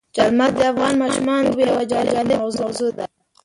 [0.15, 3.05] چار مغز د افغان ماشومانو د لوبو یوه جالبه موضوع ده.